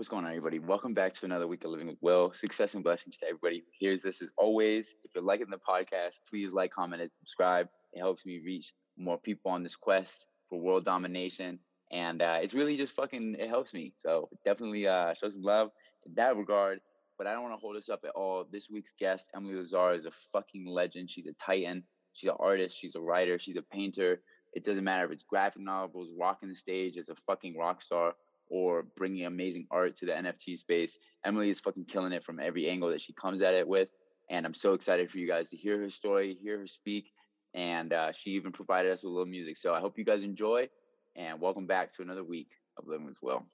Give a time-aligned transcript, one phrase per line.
[0.00, 0.58] What's going on, everybody?
[0.58, 2.32] Welcome back to another week of Living with Will.
[2.32, 4.22] Success and blessings to everybody who hears this.
[4.22, 7.68] As always, if you're liking the podcast, please like, comment, and subscribe.
[7.92, 11.58] It helps me reach more people on this quest for world domination.
[11.92, 13.92] And uh, it's really just fucking, it helps me.
[13.98, 15.68] So definitely uh, show some love
[16.06, 16.80] in that regard.
[17.18, 18.46] But I don't want to hold us up at all.
[18.50, 21.10] This week's guest, Emily Lazar, is a fucking legend.
[21.10, 21.82] She's a titan.
[22.14, 22.74] She's an artist.
[22.80, 23.38] She's a writer.
[23.38, 24.22] She's a painter.
[24.54, 28.14] It doesn't matter if it's graphic novels, rocking the stage as a fucking rock star
[28.50, 30.98] or bringing amazing art to the NFT space.
[31.24, 33.88] Emily is fucking killing it from every angle that she comes at it with.
[34.28, 37.12] And I'm so excited for you guys to hear her story, hear her speak.
[37.54, 39.56] And uh, she even provided us with a little music.
[39.56, 40.68] So I hope you guys enjoy
[41.16, 43.46] and welcome back to another week of Living with Will.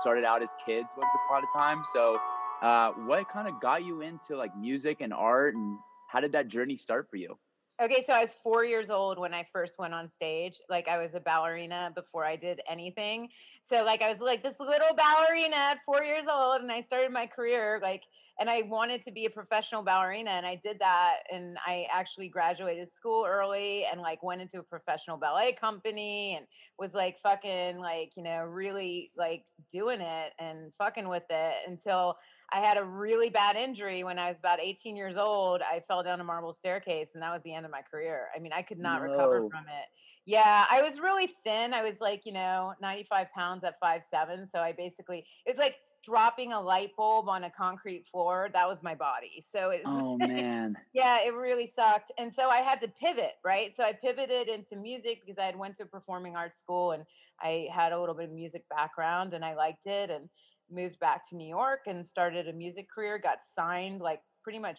[0.00, 1.82] Started out as kids once upon a time.
[1.92, 2.18] So,
[2.62, 5.78] uh, what kind of got you into like music and art, and
[6.08, 7.38] how did that journey start for you?
[7.80, 10.54] Okay, so I was four years old when I first went on stage.
[10.68, 13.28] Like I was a ballerina before I did anything.
[13.70, 17.12] so like I was like this little ballerina at four years old, and I started
[17.12, 18.02] my career like,
[18.40, 22.28] and I wanted to be a professional ballerina, and I did that, and I actually
[22.28, 26.46] graduated school early, and like went into a professional ballet company, and
[26.78, 32.16] was like fucking like you know really like doing it and fucking with it until
[32.52, 35.60] I had a really bad injury when I was about 18 years old.
[35.60, 38.28] I fell down a marble staircase, and that was the end of my career.
[38.34, 39.10] I mean, I could not no.
[39.10, 39.86] recover from it.
[40.24, 41.72] Yeah, I was really thin.
[41.72, 44.48] I was like, you know, 95 pounds at five seven.
[44.54, 45.76] So I basically, it's like
[46.08, 48.48] dropping a light bulb on a concrete floor.
[48.52, 49.44] That was my body.
[49.54, 52.12] So it's, oh man, yeah, it really sucked.
[52.18, 53.74] And so I had to pivot, right?
[53.76, 57.04] So I pivoted into music because I had went to performing arts school and
[57.40, 60.10] I had a little bit of music background and I liked it.
[60.10, 60.28] And
[60.70, 64.78] moved back to New York and started a music career, got signed like pretty much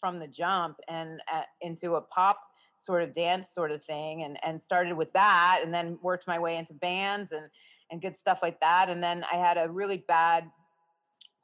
[0.00, 2.38] from the jump and uh, into a pop
[2.84, 6.38] sort of dance sort of thing and and started with that and then worked my
[6.38, 7.46] way into bands and
[7.90, 10.44] and good stuff like that and then I had a really bad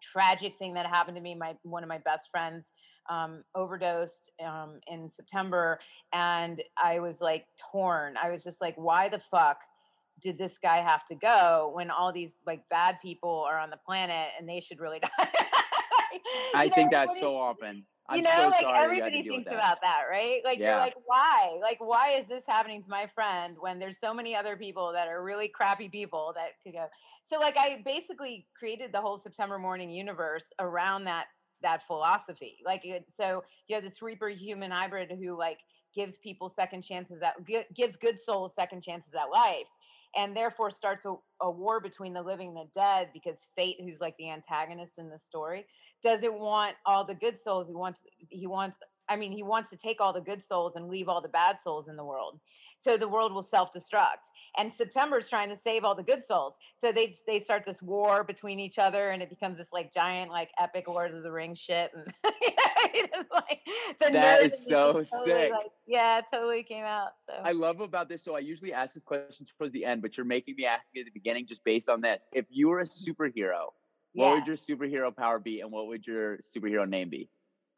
[0.00, 2.64] tragic thing that happened to me my one of my best friends
[3.08, 5.78] um, overdosed um, in September
[6.12, 9.58] and I was like torn I was just like why the fuck
[10.22, 13.78] did this guy have to go when all these like bad people are on the
[13.86, 15.28] planet and they should really die?
[16.54, 17.84] I know, think that's so often.
[18.14, 19.54] You know, so like everybody thinks that.
[19.54, 20.40] about that, right?
[20.44, 20.70] Like yeah.
[20.70, 21.58] you're like, why?
[21.60, 25.08] Like, why is this happening to my friend when there's so many other people that
[25.08, 26.86] are really crappy people that could go?
[27.32, 31.26] So like I basically created the whole September Mourning universe around that
[31.62, 32.56] that philosophy.
[32.64, 35.58] Like it, so you have this Reaper human hybrid who like
[35.94, 37.34] gives people second chances that
[37.74, 39.66] gives good souls second chances at life
[40.16, 44.00] and therefore starts a, a, war between the living and the dead because fate who's
[44.00, 45.64] like the antagonist in the story
[46.02, 47.98] doesn't want all the good souls he wants
[48.28, 48.76] he wants
[49.08, 51.56] i mean he wants to take all the good souls and leave all the bad
[51.64, 52.38] souls in the world.
[52.82, 54.24] So the world will self-destruct.
[54.56, 56.54] And september is trying to save all the good souls.
[56.82, 60.30] So they they start this war between each other and it becomes this like giant
[60.30, 61.90] like epic lord of the rings shit.
[61.94, 62.12] And
[63.32, 63.60] like,
[64.00, 65.52] that is so totally, sick.
[65.52, 67.34] like, yeah it totally came out so.
[67.44, 70.26] I love about this so i usually ask this question towards the end but you're
[70.26, 72.26] making me ask it at the beginning just based on this.
[72.32, 73.68] If you were a superhero
[74.14, 74.34] what yeah.
[74.34, 77.28] would your superhero power be and what would your superhero name be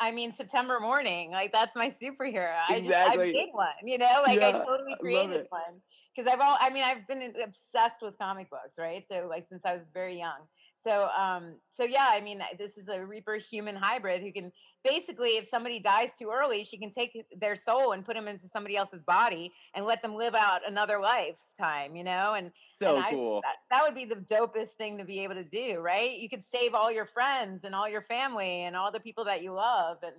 [0.00, 2.56] I mean, September Mourning, like that's my superhero.
[2.68, 2.88] Exactly.
[2.90, 5.80] I just, I made one, you know, like yeah, I totally created one.
[6.16, 9.04] Cause I've all, I mean, I've been obsessed with comic books, right?
[9.08, 10.40] So like since I was very young.
[10.84, 14.52] So, um, so yeah, I mean, this is a Reaper human hybrid who can
[14.84, 18.44] basically, if somebody dies too early, she can take their soul and put them into
[18.52, 22.34] somebody else's body and let them live out another lifetime, you know?
[22.34, 22.50] And
[22.82, 23.40] so and cool.
[23.42, 26.18] that, that would be the dopest thing to be able to do, right?
[26.18, 29.42] You could save all your friends and all your family and all the people that
[29.42, 29.98] you love.
[30.02, 30.14] And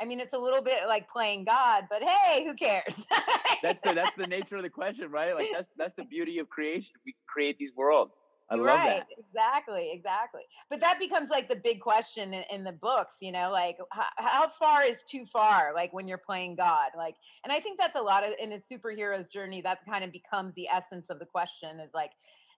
[0.00, 2.94] I mean, it's a little bit like playing God, but hey, who cares?
[3.62, 5.34] that's the that's the nature of the question, right?
[5.34, 6.92] Like that's that's the beauty of creation.
[7.04, 8.14] We create these worlds.
[8.48, 9.06] I love right, that.
[9.18, 10.42] Exactly, exactly.
[10.70, 14.04] But that becomes like the big question in, in the books, you know, like how,
[14.16, 15.72] how, far is too far?
[15.74, 18.62] Like when you're playing God, like, and I think that's a lot of in a
[18.72, 19.62] superhero's journey.
[19.62, 21.80] That kind of becomes the essence of the question.
[21.80, 22.12] Is like,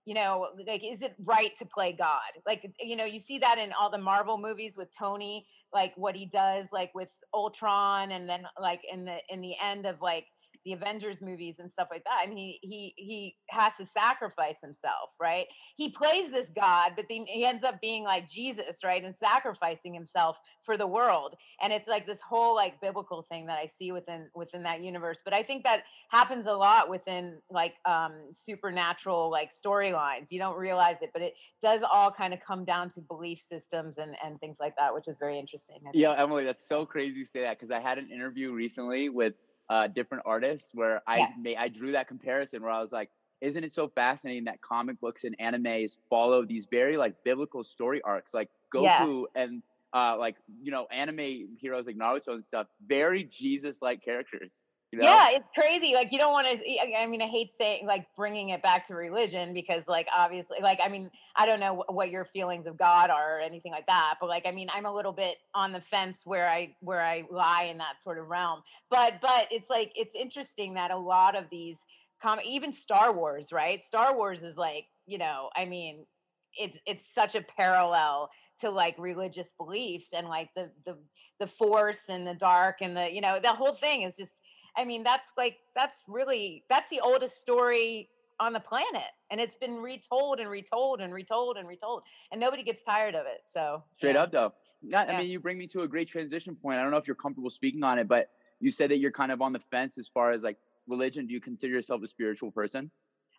[0.05, 2.20] you know, like, is it right to play God?
[2.46, 6.14] Like, you know, you see that in all the Marvel movies with Tony, like what
[6.14, 10.26] he does, like with Ultron, and then like in the in the end of like
[10.64, 12.20] the Avengers movies and stuff like that.
[12.22, 15.46] I mean, he he he has to sacrifice himself, right?
[15.76, 19.94] He plays this God, but then he ends up being like Jesus, right, and sacrificing
[19.94, 21.34] himself for the world.
[21.62, 25.19] And it's like this whole like biblical thing that I see within within that universe.
[25.25, 28.12] But I think that happens a lot within like um
[28.46, 30.26] supernatural like storylines.
[30.31, 33.94] You don't realize it, but it does all kind of come down to belief systems
[33.99, 35.76] and and things like that, which is very interesting.
[35.94, 39.35] Yeah, Emily, that's so crazy to say that because I had an interview recently with
[39.70, 41.26] uh, different artists where I yeah.
[41.40, 43.10] made, I drew that comparison where I was like,
[43.40, 48.02] isn't it so fascinating that comic books and animes follow these very like biblical story
[48.02, 49.42] arcs, like Goku yeah.
[49.42, 54.50] and uh, like you know anime heroes like Naruto and stuff, very Jesus-like characters.
[54.90, 55.04] You know?
[55.04, 55.92] Yeah, it's crazy.
[55.92, 56.97] Like you don't want to.
[56.97, 60.78] I mean, I hate saying like bringing it back to religion because, like, obviously, like,
[60.83, 64.14] I mean, I don't know what your feelings of God are or anything like that,
[64.18, 67.25] but like, I mean, I'm a little bit on the fence where I where I
[67.30, 68.62] lie in that sort of realm.
[68.90, 71.76] But but it's like it's interesting that a lot of these
[72.23, 73.83] com even Star Wars, right?
[73.88, 76.07] Star Wars is like you know, I mean,
[76.54, 78.30] it's it's such a parallel
[78.62, 80.97] to like religious beliefs and like the the
[81.40, 84.33] the force and the dark and the you know the whole thing is just
[84.78, 88.08] I mean, that's like that's really that's the oldest story
[88.40, 92.62] on the planet, and it's been retold and retold and retold and retold, and nobody
[92.62, 93.42] gets tired of it.
[93.52, 94.23] So straight yeah.
[94.23, 94.52] up, though.
[94.80, 95.14] Not, yeah.
[95.14, 96.78] I mean, you bring me to a great transition point.
[96.78, 98.30] I don't know if you're comfortable speaking on it, but
[98.61, 100.56] you said that you're kind of on the fence as far as like
[100.87, 101.26] religion.
[101.26, 102.90] Do you consider yourself a spiritual person?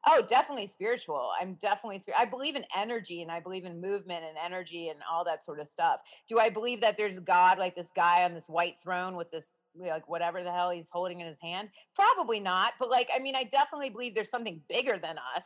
[0.08, 1.29] Oh, definitely spiritual.
[1.39, 5.25] I'm definitely I believe in energy and I believe in movement and energy and all
[5.25, 6.00] that sort of stuff.
[6.27, 9.43] Do I believe that there's God like this guy on this white throne with this
[9.75, 11.69] like whatever the hell he's holding in his hand?
[11.95, 15.43] Probably not, but like I mean I definitely believe there's something bigger than us.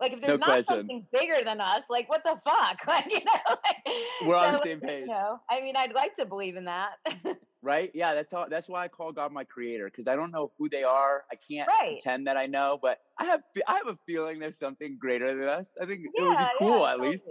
[0.00, 0.74] Like if there's No not question.
[0.74, 2.78] something bigger than us, like what the fuck?
[2.86, 3.94] Like you know, like,
[4.26, 5.02] We're on the same page.
[5.02, 6.92] You know, I mean, I'd like to believe in that.
[7.62, 7.90] right?
[7.94, 8.46] Yeah, that's how.
[8.48, 11.24] That's why I call God my creator because I don't know who they are.
[11.30, 12.00] I can't Right.
[12.02, 13.40] pretend that I know, but I have.
[13.68, 15.66] I have a feeling there's something greater than us.
[15.80, 17.22] I think it would be cool yeah, at least.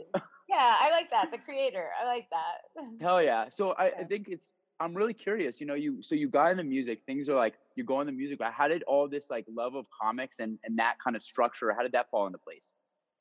[0.50, 1.31] yeah, I like that.
[1.31, 2.83] The creator, I like that.
[3.01, 3.50] Hell yeah!
[3.55, 4.43] So I, I think it's.
[4.84, 5.62] I'm really curious.
[5.62, 7.02] You know, you so you got into music.
[7.06, 8.40] Things are like you go into music.
[8.40, 11.74] But how did all this like love of comics and and that kind of structure?
[11.74, 12.68] How did that fall into place?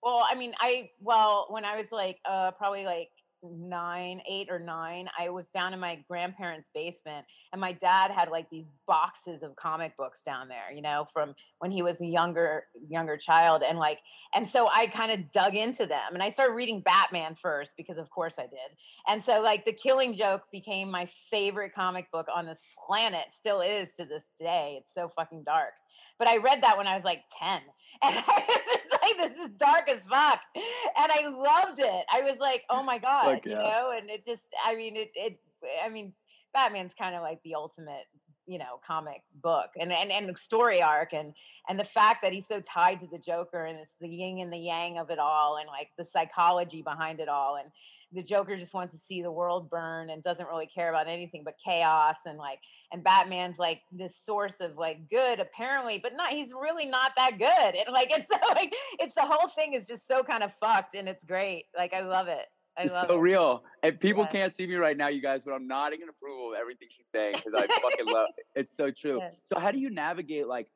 [0.02, 3.11] Well, I mean, I well, when I was like uh probably like
[3.42, 8.30] nine, eight or nine, I was down in my grandparents' basement and my dad had
[8.30, 12.06] like these boxes of comic books down there, you know, from when he was a
[12.06, 13.62] younger younger child.
[13.62, 13.99] And like
[14.34, 17.99] and so I kind of dug into them and I started reading Batman first because
[17.99, 18.76] of course I did.
[19.08, 23.61] And so like the killing joke became my favorite comic book on this planet, still
[23.61, 24.80] is to this day.
[24.80, 25.72] It's so fucking dark.
[26.18, 27.61] But I read that when I was like 10.
[28.04, 30.40] And I was just like, this is dark as fuck.
[30.56, 32.04] And I loved it.
[32.12, 35.12] I was like, oh my God, Fuck you know, and it just, I mean, it,
[35.14, 35.38] it,
[35.84, 36.12] I mean,
[36.52, 38.06] Batman's kind of like the ultimate,
[38.46, 41.12] you know, comic book and, and, and story arc.
[41.12, 41.32] And,
[41.68, 44.52] and the fact that he's so tied to the Joker and it's the yin and
[44.52, 47.56] the yang of it all and like the psychology behind it all.
[47.56, 47.70] And
[48.12, 51.42] the Joker just wants to see the world burn and doesn't really care about anything
[51.45, 52.59] but chaos and like,
[52.92, 57.38] and Batman's like this source of like good apparently, but not he's really not that
[57.38, 57.75] good.
[57.76, 60.95] And like it's so like it's the whole thing is just so kind of fucked
[60.95, 61.66] and it's great.
[61.76, 62.47] Like I love it.
[62.76, 63.21] I It's love so it.
[63.21, 63.64] real.
[63.83, 64.31] And people Yeah.
[64.31, 67.07] can't see me right now, you guys, but I'm nodding in approval of everything she's
[67.14, 68.47] saying because I fucking love it.
[68.54, 69.19] It's so true.
[69.19, 69.31] Yeah.
[69.52, 70.69] So how do you navigate like,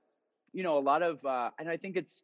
[0.52, 2.22] you know, a lot of uh and I think it's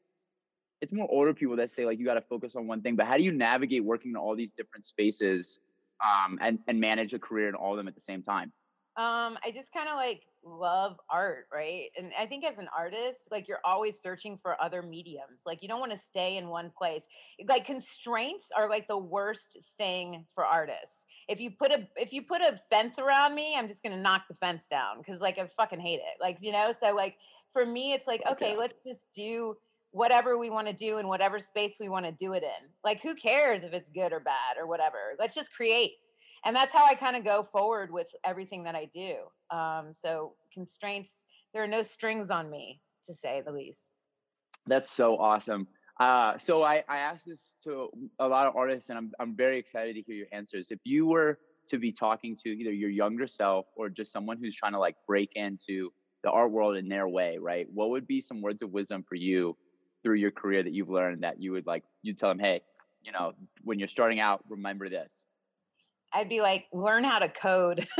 [0.83, 3.17] it's more older people that say like you gotta focus on one thing, but how
[3.17, 5.61] do you navigate working in all these different spaces
[6.05, 8.53] um and, and manage a career in all of them at the same time?
[8.95, 11.87] Um, I just kind of like love art, right?
[11.97, 15.39] And I think as an artist, like you're always searching for other mediums.
[15.47, 17.03] Like you don't want to stay in one place.
[17.49, 20.93] Like constraints are like the worst thing for artists.
[21.29, 24.23] If you put a if you put a fence around me, I'm just gonna knock
[24.29, 26.21] the fence down because like I fucking hate it.
[26.21, 27.15] Like you know, so like
[27.53, 29.57] for me, it's like Fuck okay, let's just do
[29.93, 32.69] whatever we want to do in whatever space we want to do it in.
[32.83, 35.15] Like who cares if it's good or bad or whatever?
[35.19, 35.93] Let's just create
[36.45, 39.57] and that's how I kind of go forward with everything that I do.
[39.57, 41.11] Um, so constraints,
[41.55, 43.79] there are no strings on me, to say the least.
[44.67, 45.69] That's so awesome.
[46.01, 49.59] Uh, so I, I asked this to a lot of artists, and I'm I'm very
[49.59, 50.69] excited to hear your answers.
[50.71, 51.39] If you were
[51.71, 54.97] to be talking to either your younger self or just someone who's trying to like
[55.07, 55.93] break into
[56.25, 57.67] the art world in their way, right?
[57.73, 59.57] What would be some words of wisdom for you
[60.03, 62.63] through your career that you've learned that you would like you tell them, hey,
[63.03, 63.33] you know,
[63.63, 65.11] when you're starting out, remember this.
[66.13, 67.87] I'd be like, learn how to code.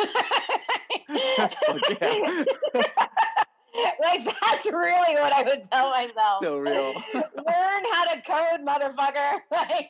[3.75, 6.43] Oh, like that's really what I would tell myself.
[6.43, 6.93] So real.
[7.15, 9.41] learn how to code, motherfucker.
[9.51, 9.89] Like,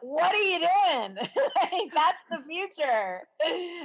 [0.00, 1.16] what are you doing?
[1.16, 3.22] like, that's the future.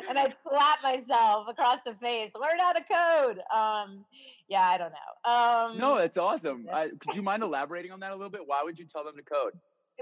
[0.10, 2.31] And I'd slap myself across the face.
[2.39, 3.39] Learn how to code.
[3.55, 4.05] Um,
[4.50, 5.31] yeah, I don't know.
[5.31, 6.67] Um, No, that's awesome.
[6.71, 8.41] I, could you mind elaborating on that a little bit?
[8.45, 9.53] Why would you tell them to code?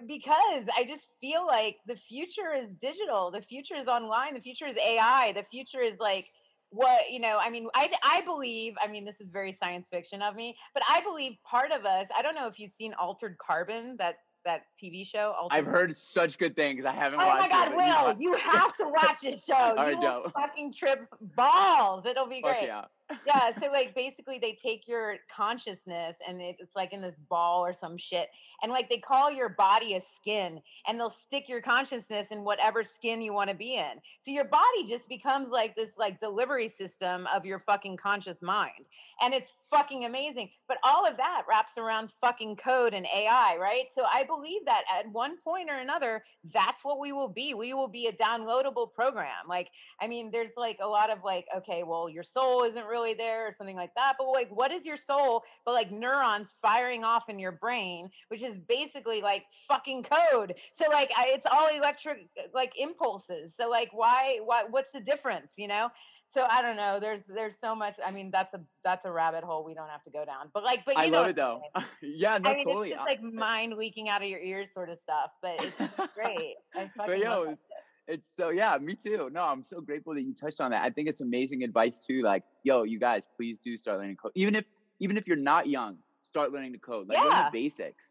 [0.07, 3.31] because I just feel like the future is digital.
[3.31, 4.33] The future is online.
[4.33, 5.33] The future is AI.
[5.33, 6.27] The future is like
[6.69, 7.37] what you know.
[7.41, 8.75] I mean, I I believe.
[8.83, 12.07] I mean, this is very science fiction of me, but I believe part of us.
[12.17, 14.15] I don't know if you've seen Altered Carbon, that
[14.45, 15.33] that TV show.
[15.39, 16.85] Altered I've heard such good things.
[16.85, 17.49] I haven't Oh watched my it.
[17.49, 19.53] God, you know, Will, you have to watch this show.
[19.55, 22.05] All right, you will fucking trip balls.
[22.05, 22.67] It'll be fuck great.
[22.67, 22.85] yeah.
[23.25, 27.65] Yeah so like basically they take your consciousness and it, it's like in this ball
[27.65, 28.29] or some shit
[28.61, 32.83] and like they call your body a skin and they'll stick your consciousness in whatever
[32.83, 33.93] skin you want to be in.
[34.25, 38.85] So your body just becomes like this like delivery system of your fucking conscious mind
[39.21, 43.85] and it's fucking amazing but all of that wraps around fucking code and ai right?
[43.95, 46.23] So i believe that at one point or another
[46.53, 47.53] that's what we will be.
[47.53, 49.47] We will be a downloadable program.
[49.47, 49.67] Like
[50.01, 53.47] I mean, there's like a lot of like, okay, well, your soul isn't really there
[53.47, 54.13] or something like that.
[54.17, 55.43] But like, what is your soul?
[55.65, 60.55] But like neurons firing off in your brain, which is basically like fucking code.
[60.81, 63.51] So like, I, it's all electric uh, like impulses.
[63.59, 65.51] So like, why, why, what's the difference?
[65.57, 65.89] You know?
[66.33, 66.99] So I don't know.
[66.99, 67.95] There's there's so much.
[68.05, 70.49] I mean, that's a that's a rabbit hole we don't have to go down.
[70.53, 71.61] But like, but you I know love it though.
[72.03, 72.93] yeah, no, I mean, totally.
[72.93, 75.31] Uh, it's just like mind leaking out of your ears, sort of stuff.
[75.41, 75.75] But it's
[76.15, 76.55] great.
[76.75, 77.57] I fucking yo, love that
[78.09, 79.29] it's- so yeah, me too.
[79.31, 80.83] No, I'm so grateful that you touched on that.
[80.83, 82.21] I think it's amazing advice too.
[82.21, 84.31] Like, yo, you guys, please do start learning code.
[84.35, 84.65] Even if
[84.99, 85.97] even if you're not young,
[86.27, 87.07] start learning to code.
[87.07, 88.03] Like learn the basics.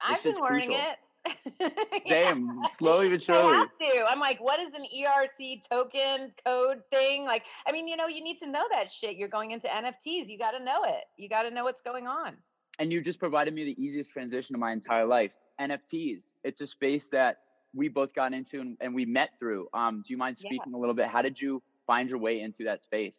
[0.00, 0.84] I've been learning crucial.
[0.84, 0.98] it.
[2.08, 4.04] Damn, slowly but I have to.
[4.10, 7.24] I'm like, what is an ERC token code thing?
[7.24, 9.16] Like, I mean, you know, you need to know that shit.
[9.16, 10.28] You're going into NFTs.
[10.28, 11.04] You got to know it.
[11.16, 12.36] You got to know what's going on.
[12.80, 15.30] and you just provided me the easiest transition of my entire life.
[15.60, 16.22] NFTs.
[16.42, 17.38] It's a space that
[17.74, 19.68] we both got into and, and we met through.
[19.74, 20.48] Um, do you mind Yeah.
[20.48, 21.08] speaking a little bit?
[21.08, 23.16] How did you find your way into that space?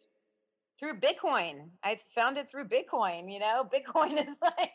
[0.80, 1.70] Through Bitcoin.
[1.84, 3.32] I found it through Bitcoin.
[3.32, 4.72] You know, Bitcoin is like,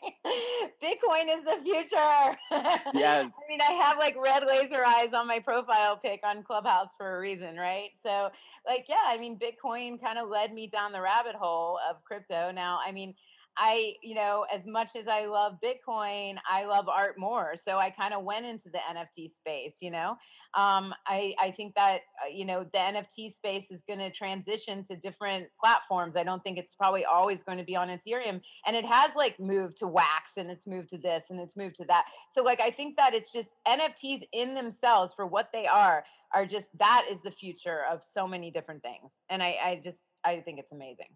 [0.82, 2.38] Bitcoin is the future.
[2.94, 3.26] Yes.
[3.30, 7.16] I mean, I have like red laser eyes on my profile pic on Clubhouse for
[7.16, 7.90] a reason, right?
[8.04, 8.28] So,
[8.66, 12.50] like, yeah, I mean, Bitcoin kind of led me down the rabbit hole of crypto.
[12.52, 13.14] Now, I mean,
[13.62, 17.56] I, you know, as much as I love Bitcoin, I love art more.
[17.68, 20.16] So I kind of went into the NFT space, you know.
[20.54, 24.86] Um, I, I think that, uh, you know, the NFT space is going to transition
[24.90, 26.14] to different platforms.
[26.16, 28.40] I don't think it's probably always going to be on Ethereum.
[28.66, 31.76] And it has like moved to Wax and it's moved to this and it's moved
[31.76, 32.06] to that.
[32.34, 36.02] So, like, I think that it's just NFTs in themselves for what they are,
[36.34, 39.10] are just that is the future of so many different things.
[39.28, 41.08] And I, I just, I think it's amazing.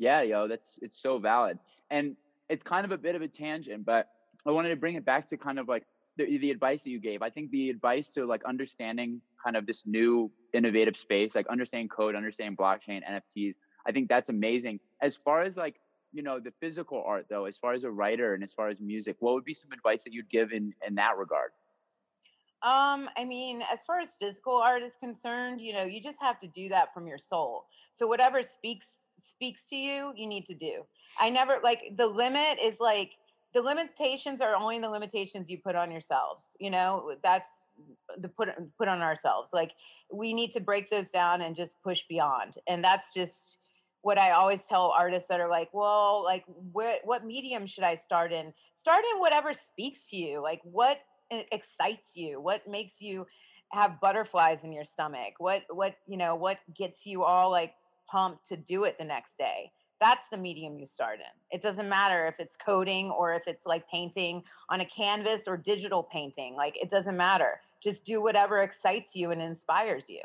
[0.00, 1.58] Yeah, yo, that's it's so valid.
[1.90, 2.16] And
[2.48, 4.08] it's kind of a bit of a tangent, but
[4.46, 5.84] I wanted to bring it back to kind of like
[6.16, 7.20] the, the advice that you gave.
[7.20, 11.88] I think the advice to like understanding kind of this new innovative space, like understanding
[11.88, 14.80] code, understanding blockchain, NFTs, I think that's amazing.
[15.02, 15.76] As far as like,
[16.14, 18.80] you know, the physical art though, as far as a writer and as far as
[18.80, 21.50] music, what would be some advice that you'd give in in that regard?
[22.62, 26.40] Um, I mean, as far as physical art is concerned, you know, you just have
[26.40, 27.66] to do that from your soul.
[27.98, 28.86] So whatever speaks
[29.34, 30.82] speaks to you, you need to do.
[31.18, 33.12] I never like the limit is like
[33.54, 36.44] the limitations are only the limitations you put on yourselves.
[36.58, 37.48] You know, that's
[38.18, 38.48] the put
[38.78, 39.48] put on ourselves.
[39.52, 39.72] Like
[40.12, 42.54] we need to break those down and just push beyond.
[42.68, 43.56] And that's just
[44.02, 48.00] what I always tell artists that are like, well, like where what medium should I
[48.06, 48.52] start in?
[48.80, 50.42] Start in whatever speaks to you.
[50.42, 50.98] Like what
[51.30, 52.40] excites you?
[52.40, 53.26] What makes you
[53.72, 55.34] have butterflies in your stomach?
[55.38, 57.72] What what you know, what gets you all like
[58.10, 59.72] pumped to do it the next day?
[60.00, 61.56] That's the medium you start in.
[61.58, 65.56] It doesn't matter if it's coding or if it's like painting on a canvas or
[65.56, 66.54] digital painting.
[66.56, 67.60] Like it doesn't matter.
[67.82, 70.22] Just do whatever excites you and inspires you.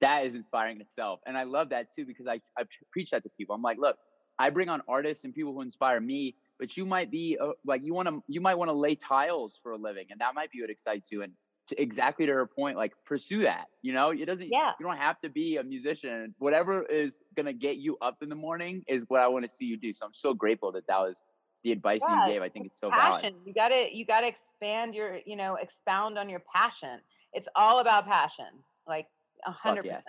[0.00, 1.20] that is inspiring in itself.
[1.26, 3.54] And I love that too because I, I preach that to people.
[3.54, 3.96] I'm like, look,
[4.38, 7.82] I bring on artists and people who inspire me, but you might be uh, like,
[7.84, 10.50] you want to, you might want to lay tiles for a living and that might
[10.50, 11.22] be what excites you.
[11.22, 11.32] And
[11.68, 14.72] to, exactly to her point, like pursue that, you know, it doesn't, Yeah.
[14.78, 16.34] you don't have to be a musician.
[16.38, 19.50] Whatever is going to get you up in the morning is what I want to
[19.56, 19.92] see you do.
[19.92, 21.16] So I'm so grateful that that was
[21.64, 22.42] the advice that Yeah, you gave.
[22.42, 23.22] I think it's so valid.
[23.22, 23.36] passion.
[23.44, 27.00] You gotta you gotta expand your, you know, expound on your passion.
[27.32, 28.46] It's all about passion.
[28.86, 29.06] Like
[29.44, 30.04] a hundred percent.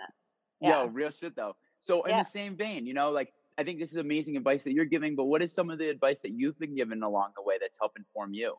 [0.60, 1.56] Yo, real shit though.
[1.82, 2.22] So in Yeah.
[2.22, 5.16] the same vein, you know, like I think this is amazing advice that you're giving,
[5.16, 7.76] but what is some of the advice that you've been given along the way that's
[7.80, 8.54] helped inform you?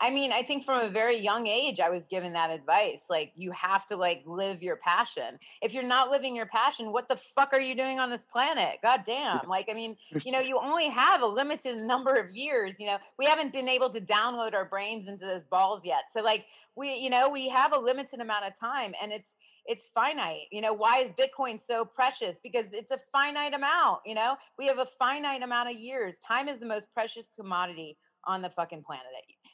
[0.00, 3.00] I mean, I think from a very young age, I was given that advice.
[3.10, 5.38] Like, you have to like live your passion.
[5.60, 8.78] If you're not living your passion, what the fuck are you doing on this planet?
[8.82, 9.48] God damn.
[9.48, 12.74] Like, I mean, you know, you only have a limited number of years.
[12.78, 16.02] You know, we haven't been able to download our brains into those balls yet.
[16.14, 16.44] So, like,
[16.76, 19.26] we, you know, we have a limited amount of time and it's,
[19.66, 20.46] it's finite.
[20.52, 22.36] You know, why is Bitcoin so precious?
[22.42, 24.00] Because it's a finite amount.
[24.06, 26.14] You know, we have a finite amount of years.
[26.26, 29.04] Time is the most precious commodity on the fucking planet.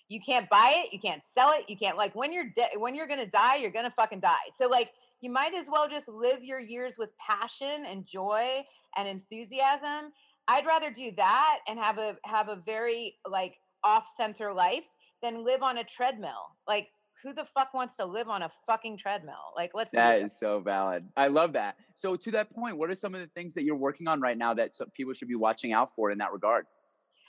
[0.08, 3.06] You can't buy it, you can't sell it, you can't like when you're when you're
[3.06, 4.34] gonna die, you're gonna fucking die.
[4.60, 4.90] So like
[5.20, 8.62] you might as well just live your years with passion and joy
[8.96, 10.12] and enthusiasm.
[10.46, 14.84] I'd rather do that and have a have a very like off center life
[15.22, 16.52] than live on a treadmill.
[16.68, 16.88] Like
[17.22, 19.52] who the fuck wants to live on a fucking treadmill?
[19.56, 21.06] Like let's be That so valid.
[21.16, 21.76] I love that.
[21.96, 24.36] So to that point, what are some of the things that you're working on right
[24.36, 26.66] now that people should be watching out for in that regard?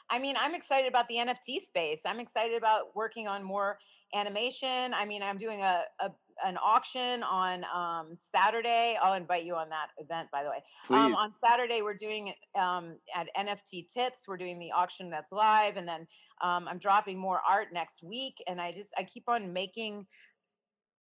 [0.09, 1.99] I mean, I'm excited about the NFT space.
[2.05, 3.77] I'm excited about working on more
[4.13, 4.93] animation.
[4.93, 6.09] I mean, I'm doing a, a
[6.43, 8.97] an auction on um, Saturday.
[9.01, 10.61] I'll invite you on that event, by the way.
[10.89, 14.17] Um, on Saturday, we're doing um, at NFT Tips.
[14.27, 16.07] We're doing the auction that's live, and then
[16.41, 18.35] um, I'm dropping more art next week.
[18.47, 20.05] And I just I keep on making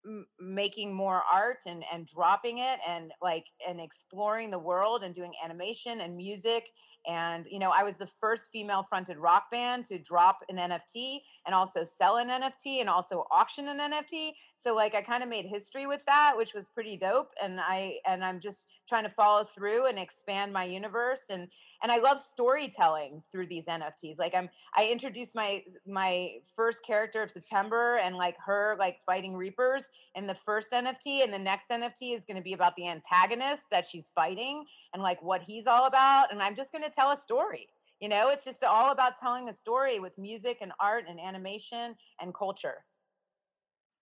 [0.05, 5.13] m- making more art and and dropping it and like and exploring the world and
[5.13, 6.63] doing animation and music
[7.07, 11.19] and you know i was the first female fronted rock band to drop an nft
[11.45, 14.31] and also sell an nft and also auction an nft
[14.63, 17.95] so like i kind of made history with that which was pretty dope and i
[18.07, 21.47] and i'm just trying to follow through and expand my universe and
[21.83, 27.21] and i love storytelling through these nfts like i'm i introduced my my first character
[27.21, 29.83] of september and like her like fighting reapers
[30.15, 33.63] in the first nft and the next nft is going to be about the antagonist
[33.71, 37.11] that she's fighting and like what he's all about and i'm just going to tell
[37.11, 37.67] a story
[38.01, 41.95] You know, it's just all about telling a story with music and art and animation
[42.19, 42.83] and culture.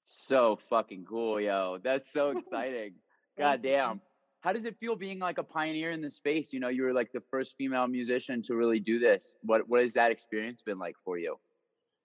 [0.06, 1.80] So fucking cool, yo.
[1.84, 2.96] That's so exciting.
[3.38, 4.02] God damn.
[4.44, 6.52] How does it feel being like a pioneer in the space?
[6.52, 9.38] You know, you were like the first female musician to really do this.
[9.42, 11.38] What what has that experience been like for you?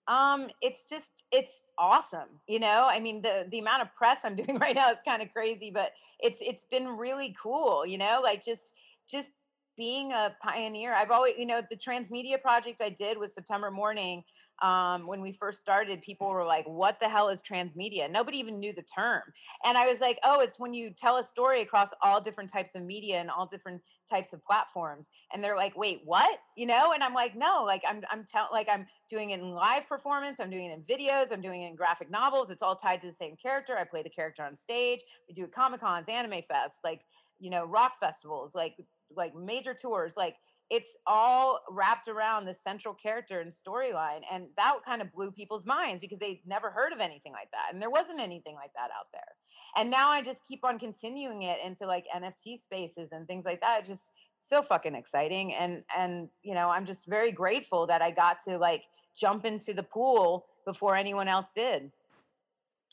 [0.07, 2.29] Um, it's just it's awesome.
[2.47, 5.21] You know, I mean the the amount of press I'm doing right now is kind
[5.21, 8.63] of crazy, but it's it's been really cool, you know, like just
[9.11, 9.27] just
[9.75, 10.93] being a pioneer.
[10.93, 14.23] I've always, you know, the transmedia project I did with September Mourning
[14.61, 18.59] um, when we first started, people were like, "What the hell is transmedia?" Nobody even
[18.59, 19.21] knew the term,
[19.63, 22.75] and I was like, "Oh, it's when you tell a story across all different types
[22.75, 26.91] of media and all different types of platforms." And they're like, "Wait, what?" You know?
[26.93, 30.37] And I'm like, "No, like I'm I'm tell like I'm doing it in live performance.
[30.39, 31.31] I'm doing it in videos.
[31.31, 32.49] I'm doing it in graphic novels.
[32.49, 33.77] It's all tied to the same character.
[33.77, 35.01] I play the character on stage.
[35.27, 37.01] We do comic cons, anime fest, like
[37.39, 38.75] you know, rock festivals, like
[39.15, 40.35] like major tours, like."
[40.69, 45.65] It's all wrapped around the central character and storyline and that kind of blew people's
[45.65, 48.89] minds because they'd never heard of anything like that and there wasn't anything like that
[48.97, 49.21] out there
[49.75, 53.59] and now i just keep on continuing it into like nft spaces and things like
[53.61, 54.01] that it's just
[54.49, 58.57] so fucking exciting and and you know i'm just very grateful that i got to
[58.57, 58.83] like
[59.19, 61.91] jump into the pool before anyone else did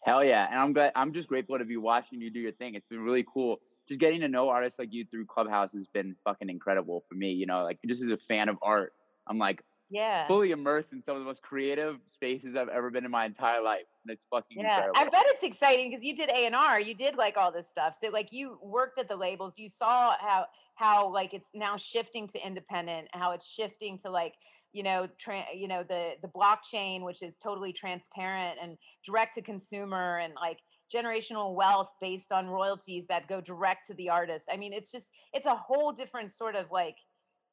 [0.07, 0.47] Hell yeah.
[0.49, 2.77] And I'm glad I'm just grateful to be watching you do your thing.
[2.77, 3.59] It's been really cool.
[3.88, 7.33] Just getting to know artists like you through Clubhouse has been fucking incredible for me.
[7.33, 8.92] You know, like just as a fan of art,
[9.27, 13.05] I'm like yeah fully immersed in some of the most creative spaces I've ever been
[13.05, 13.87] in my entire life.
[14.05, 14.96] And it's fucking Yeah, incredible.
[14.96, 17.66] I bet it's exciting because you did A and R, you did like all this
[17.70, 17.94] stuff.
[18.03, 22.29] So like you worked at the labels, you saw how how like it's now shifting
[22.29, 24.35] to independent, how it's shifting to like
[24.72, 29.42] you know, tra- you know the the blockchain, which is totally transparent and direct to
[29.42, 30.59] consumer, and like
[30.94, 34.44] generational wealth based on royalties that go direct to the artist.
[34.51, 36.96] I mean, it's just it's a whole different sort of like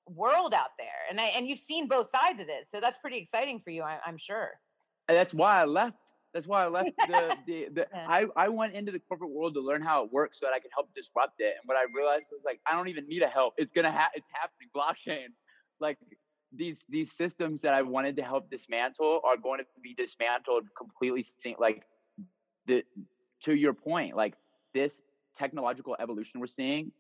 [0.08, 3.18] world out there, and I, and you've seen both sides of it, so that's pretty
[3.18, 4.52] exciting for you, I, I'm sure.
[5.08, 5.98] And that's why I left.
[6.34, 8.06] That's why I left the the, the Yeah.
[8.08, 10.60] I, I went into the corporate world to learn how it works so that I
[10.60, 11.56] could help disrupt it.
[11.60, 13.54] And what I realized was like I don't even need a help.
[13.58, 14.70] It's gonna ha- it's happening.
[14.76, 15.28] Blockchain.
[15.80, 15.98] Like
[16.56, 21.26] these these systems that I wanted to help dismantle are going to be dismantled completely
[21.60, 21.84] like
[22.68, 22.84] the
[23.44, 24.36] to your point, like
[24.74, 25.02] this
[25.36, 26.92] technological evolution we're seeing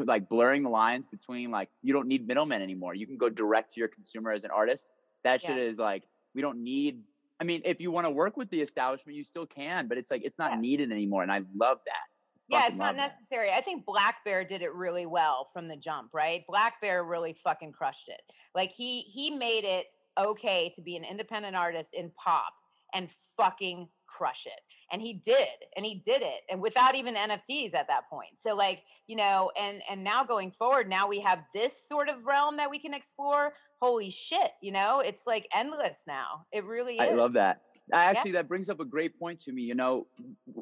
[0.00, 2.94] like blurring the lines between like you don't need middlemen anymore.
[2.94, 4.86] You can go direct to your consumer as an artist.
[5.24, 5.50] That Yeah.
[5.50, 7.02] shit is like we don't need.
[7.40, 10.10] I mean, if you want to work with the establishment, you still can, but it's
[10.10, 10.60] like it's not Yeah.
[10.60, 12.06] needed anymore, and I love that.
[12.48, 13.14] Yeah, it's not love that.
[13.18, 13.50] necessary.
[13.50, 16.44] I think Black Bear did it really well from the jump, right?
[16.46, 18.20] Black Bear really fucking crushed it.
[18.54, 19.86] Like he he made it
[20.18, 22.52] okay to be an independent artist in pop
[22.92, 24.60] and fucking crush it.
[24.92, 25.48] And he did.
[25.76, 26.42] And he did it.
[26.50, 28.30] And without even NFTs at that point.
[28.46, 32.24] So like, you know, and and now going forward, now we have this sort of
[32.24, 33.54] realm that we can explore.
[33.80, 35.00] Holy shit, you know?
[35.00, 36.46] It's like endless now.
[36.52, 37.62] It really I love that.
[37.92, 39.62] I actually that brings up a great point to me.
[39.62, 40.06] You know,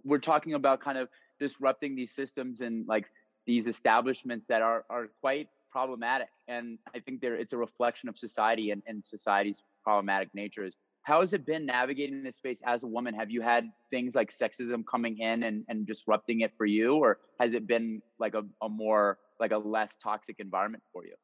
[0.05, 1.09] we're talking about kind of
[1.39, 3.07] disrupting these systems and like
[3.47, 6.29] these establishments that are are quite problematic.
[6.49, 10.75] And I think there it's a reflection of society and, and society's problematic natures.
[11.03, 13.15] How has it been navigating this space as a woman?
[13.15, 16.97] Have you had things like sexism coming in and, and disrupting it for you?
[16.97, 21.15] Or has it been like a, a more like a less toxic environment for you?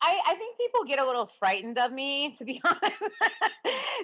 [0.00, 3.02] I, I think people get a little frightened of me, to be honest,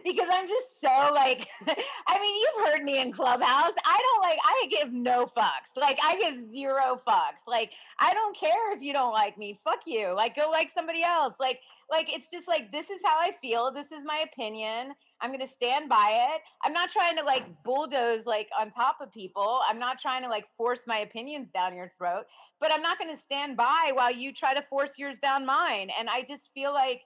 [0.05, 1.47] because I'm just so like,
[2.09, 3.73] I mean, you've heard me in Clubhouse.
[3.85, 5.77] I don't like, I give no fucks.
[5.77, 7.47] Like, I give zero fucks.
[7.47, 9.61] Like, I don't care if you don't like me.
[9.63, 10.13] Fuck you.
[10.15, 11.35] Like, go like somebody else.
[11.39, 13.73] Like, like it's just like this is how I feel.
[13.73, 14.95] This is my opinion.
[15.21, 16.41] I'm gonna stand by it.
[16.65, 19.61] I'm not trying to like bulldoze like on top of people.
[19.69, 22.25] I'm not trying to like force my opinions down your throat
[22.65, 25.91] but I'm not going to stand by while you try to force yours down mine.
[25.99, 27.03] And I just feel like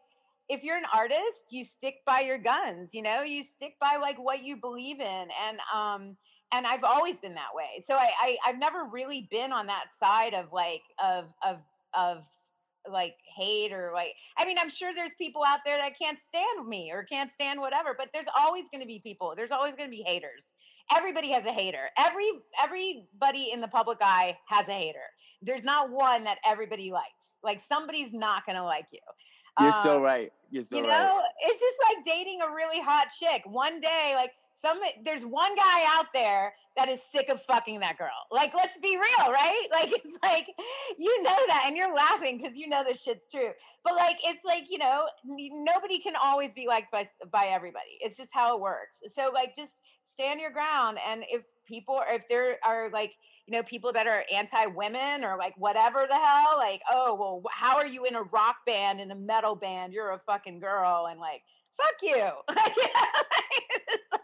[0.49, 4.17] if you're an artist, you stick by your guns, you know, you stick by like
[4.19, 5.07] what you believe in.
[5.07, 6.17] And, um,
[6.53, 7.85] and I've always been that way.
[7.89, 11.57] So I, I I've never really been on that side of like, of, of,
[11.93, 12.19] of
[12.91, 16.69] like hate or like, I mean, I'm sure there's people out there that can't stand
[16.69, 19.35] me or can't stand whatever, but there's always going to be people.
[19.37, 20.43] There's always going to be haters.
[20.95, 21.91] Everybody has a hater.
[21.99, 22.31] Every,
[22.63, 25.01] everybody in the public eye has a hater
[25.43, 27.09] there's not one that everybody likes.
[27.43, 29.01] Like somebody's not gonna like you.
[29.61, 30.33] You're so Um, right.
[30.51, 31.23] You're so you know, right.
[31.47, 33.43] it's just like dating a really hot chick.
[33.45, 34.33] One day, like
[34.65, 38.11] some there's one guy out there that is sick of fucking that girl.
[38.31, 39.67] Like, let's be real, right?
[39.73, 40.47] Like it's like
[40.99, 43.51] you know that and you're laughing because you know this shit's true.
[43.85, 47.99] But like it's like, you know, nobody can always be liked by by everybody.
[48.01, 48.93] It's just how it works.
[49.17, 49.71] So like just
[50.15, 53.13] stand your ground and if people or if there are like
[53.47, 57.77] you know people that are anti-women or like whatever the hell like oh well how
[57.77, 61.21] are you in a rock band in a metal band you're a fucking girl and
[61.21, 61.43] like
[61.77, 62.31] fuck you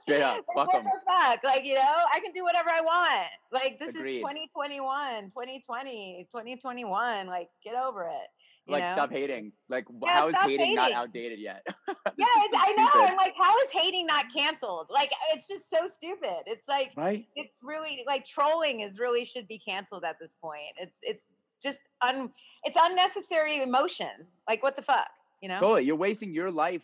[0.05, 3.29] straight up like, fuck them fuck like you know i can do whatever i want
[3.53, 4.17] like this Agreed.
[4.17, 8.29] is 2021 2020 2021 like get over it
[8.67, 8.93] you like know?
[8.93, 13.11] stop hating like Yeah, how is stop hating, not outdated yet yeah i know stupid,
[13.11, 17.27] i'm like how is hating not canceled like it's just so stupid it's like right
[17.37, 20.75] it's really like trolling is really should be canceled at this point.
[20.79, 21.23] It's it's
[21.63, 22.31] just un
[22.63, 24.27] it's unnecessary emotion.
[24.49, 25.09] Like what the fuck,
[25.41, 25.59] you know?
[25.59, 25.85] Totally.
[25.85, 26.83] You're wasting your life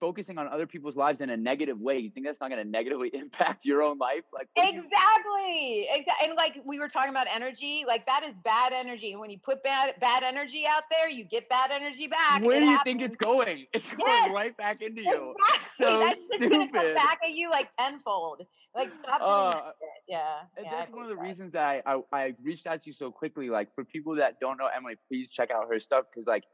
[0.00, 1.98] focusing on other people's lives in a negative way.
[1.98, 4.22] You think that's not going to negatively impact your own life?
[4.32, 5.88] Like, Exactly.
[5.90, 6.26] Exactly.
[6.28, 9.12] And like we were talking about energy, like that is bad energy.
[9.12, 12.42] And when you put bad bad energy out there, you get bad energy back.
[12.42, 13.66] where It do you think it's going?
[13.72, 14.30] It's going Yes.
[14.32, 15.34] right back into you.
[15.38, 15.84] Exactly.
[15.86, 16.94] So That's just gonna come stupid.
[16.94, 18.42] back at you like tenfold.
[18.74, 19.88] Like stop doing Uh, that shit.
[20.08, 20.34] Yeah.
[20.62, 21.22] Yeah, that's one of the that.
[21.22, 23.48] reasons that I, I I reached out to you so quickly.
[23.50, 26.44] Like for people that don't know Emily, please check out her stuff because like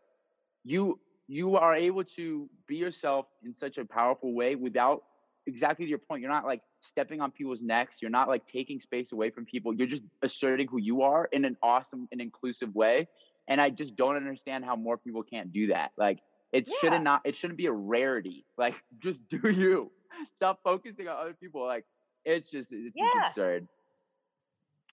[0.64, 5.02] you you are able to be yourself in such a powerful way without
[5.46, 6.20] exactly to your point.
[6.22, 7.98] You're not like stepping on people's necks.
[8.02, 9.72] You're not like taking space away from people.
[9.74, 13.08] You're just asserting who you are in an awesome and inclusive way.
[13.48, 15.92] And I just don't understand how more people can't do that.
[15.96, 16.20] Like
[16.52, 16.74] it Yeah.
[16.80, 18.44] shouldn't not it shouldn't be a rarity.
[18.58, 19.90] Like just do you.
[20.36, 21.64] Stop focusing on other people.
[21.64, 21.84] Like
[22.24, 23.26] it's just it's just Yeah.
[23.28, 23.66] absurd.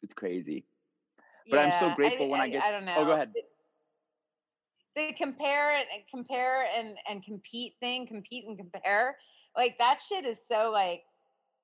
[0.02, 0.66] It's crazy.
[1.52, 2.96] But I'm so Yeah, grateful when I get- I don't know.
[2.98, 3.34] Oh, go ahead.
[4.96, 9.18] The compare and compare and and compete thing, compete and compare,
[9.56, 11.04] like that shit is so like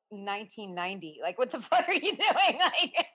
[0.10, 1.20] 1990.
[1.22, 2.60] Like, what the fuck are you doing?
[2.60, 3.08] Like,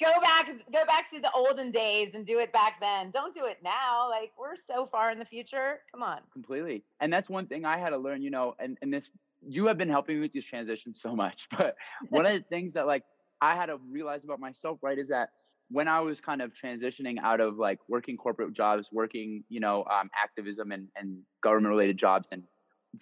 [0.00, 3.10] go back, go back to the olden days and do it back then.
[3.10, 4.08] Don't do it now.
[4.08, 5.80] Like, we're so far in the future.
[5.92, 6.20] Come on.
[6.32, 9.10] completely and that's one thing i had to learn you know and, and this
[9.46, 11.76] you have been helping me with these transitions so much but
[12.10, 13.04] one of the things that like
[13.40, 15.30] i had to realize about myself right is that
[15.70, 19.84] when i was kind of transitioning out of like working corporate jobs working you know
[19.84, 22.42] um, activism and, and government related jobs and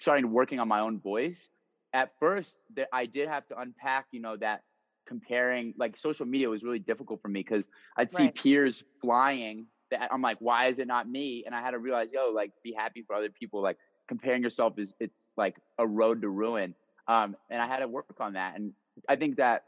[0.01, 1.49] starting working on my own voice
[1.93, 4.63] at first that i did have to unpack you know that
[5.07, 8.35] comparing like social media was really difficult for me because i'd see Right.
[8.35, 12.09] peers flying that i'm like why is it not me and i had to realize
[12.13, 16.21] yo like be happy for other people like comparing yourself is it's like a road
[16.23, 16.75] to ruin
[17.07, 18.73] um and i had to work on that and
[19.09, 19.65] i think that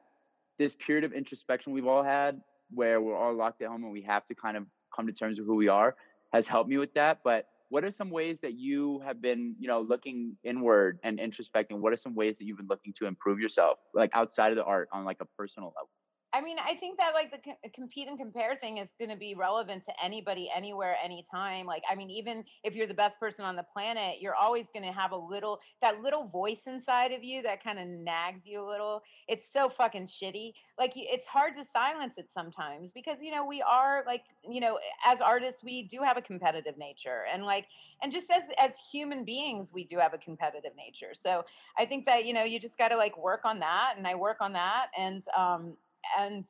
[0.59, 4.03] this period of introspection we've all had where we're all locked at home and we
[4.03, 5.97] have to kind of come to terms with who we are
[6.33, 9.69] has helped me with that but what are some ways that you have been you
[9.69, 11.79] know looking inward and introspecting?
[11.79, 14.65] What are some ways that you've been looking to improve yourself like outside of the
[14.65, 15.91] art on like a personal level
[16.39, 19.17] I mean, I think that like the co- compete and compare thing is going to
[19.17, 21.67] be relevant to anybody, anywhere, anytime.
[21.67, 24.85] Like, I mean, even if you're the best person on the planet, you're always going
[24.85, 28.65] to have a little that little voice inside of you that kind of nags you
[28.65, 29.03] a little.
[29.27, 30.53] It's so fucking shitty.
[30.79, 34.79] Like, it's hard to silence it sometimes because you know we are like you know
[35.05, 37.67] as artists we do have a competitive nature and like
[38.01, 41.15] and just as as human beings we do have a competitive nature.
[41.21, 41.45] So
[41.77, 44.15] I think that you know you just got to like work on that, and I
[44.15, 45.75] work on that, and um
[46.19, 46.45] and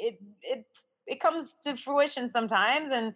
[0.00, 0.66] it it
[1.06, 3.14] it comes to fruition sometimes and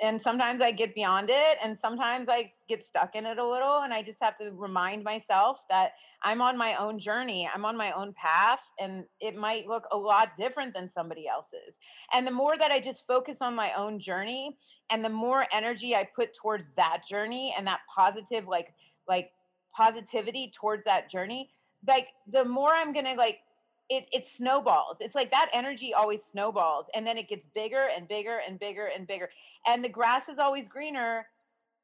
[0.00, 3.80] and sometimes I get beyond it and sometimes I get stuck in it a little
[3.82, 7.48] and I just have to remind myself that I'm on my own journey.
[7.52, 11.74] I'm on my own path and it might look a lot different than somebody else's.
[12.12, 14.58] And the more that I just focus on my own journey
[14.90, 18.74] and the more energy I put towards that journey and that positive like
[19.08, 19.30] like
[19.74, 21.50] positivity towards that journey,
[21.86, 23.38] like the more I'm going to like
[23.88, 24.98] it it snowballs.
[25.00, 28.86] It's like that energy always snowballs and then it gets bigger and bigger and bigger
[28.86, 29.30] and bigger.
[29.66, 31.26] And the grass is always greener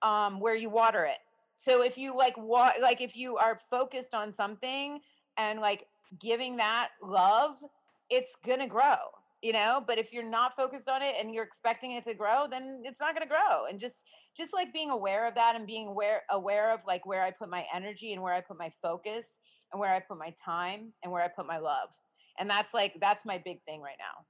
[0.02, 1.18] um where you water it.
[1.64, 5.00] So if you like wa- like if you are focused on something
[5.38, 5.86] and like
[6.20, 7.56] giving that love,
[8.10, 8.96] it's going to grow,
[9.42, 9.82] you know?
[9.86, 12.98] But if you're not focused on it and you're expecting it to grow, then it's
[13.00, 13.66] not going to grow.
[13.70, 13.94] And just
[14.36, 17.48] just like being aware of that and being aware aware of like where I put
[17.48, 19.24] my energy and where I put my focus
[19.72, 21.88] and where I put my time and where I put my love.
[22.38, 24.24] And that's like that's my big thing right now.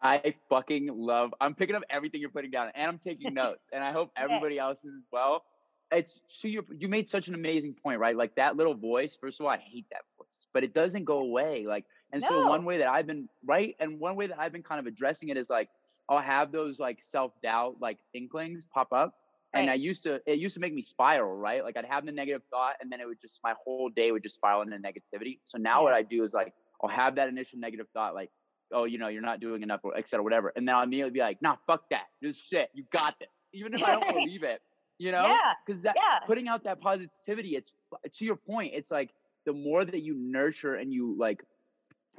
[0.00, 1.34] I fucking love.
[1.40, 4.58] I'm picking up everything you're putting down, and I'm taking notes, and I hope everybody
[4.58, 5.42] else is as well.
[5.90, 8.16] It's so you you made such an amazing point, right?
[8.16, 9.16] Like that little voice.
[9.20, 11.64] First of all, I hate that voice, but it doesn't go away.
[11.66, 14.62] Like, and so one way that I've been right, and one way that I've been
[14.62, 15.68] kind of addressing it is like
[16.08, 19.14] I'll have those like self doubt like inklings pop up,
[19.54, 19.72] and Right.
[19.72, 21.64] I used to it used to make me spiral, right?
[21.64, 24.22] Like I'd have the negative thought, and then it would just my whole day would
[24.22, 25.40] just spiral into negativity.
[25.44, 28.30] So now what I do is like I'll have that initial negative thought, like
[28.70, 30.52] oh, you know, you're not doing enough, or et cetera, whatever.
[30.54, 32.04] And then I'll immediately be like, nah, fuck that.
[32.20, 32.68] This shit.
[32.74, 33.28] You got this.
[33.54, 34.60] Even if I don't believe it,
[34.98, 35.24] you know?
[35.26, 35.54] Yeah.
[35.66, 36.18] Because that Yeah.
[36.26, 37.72] putting out that positivity, it's
[38.18, 39.14] to your point, it's like
[39.46, 41.42] the more that you nurture and you like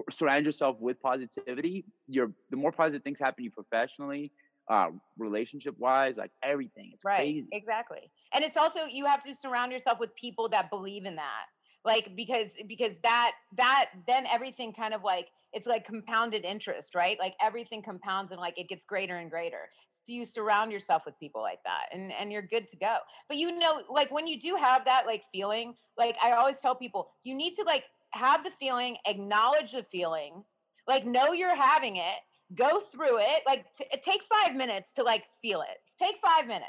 [0.10, 4.32] surround yourself with positivity, you're the more positive things happen to you professionally,
[4.70, 6.92] uh, relationship wise, like everything.
[6.94, 7.18] It's right.
[7.18, 7.48] crazy.
[7.52, 8.12] Exactly.
[8.34, 11.46] And it's also you have to surround yourself with people that believe in that.
[11.84, 17.18] Like because because that that then everything kind of like it's like compounded interest, right?
[17.20, 19.70] Like everything compounds and like it gets greater and greater.
[20.06, 22.98] So you surround yourself with people like that and and you're good to go.
[23.28, 26.76] But you know like when you do have that like feeling, like I always tell
[26.76, 30.44] people, you need to like have the feeling, acknowledge the feeling,
[30.88, 32.18] like know you're having it,
[32.56, 35.82] go through it, like t- take 5 minutes to like feel it.
[36.00, 36.66] Take 5 minutes.